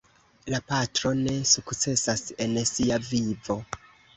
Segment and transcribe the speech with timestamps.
[0.53, 3.63] La patro ne sukcesas en sia vivo.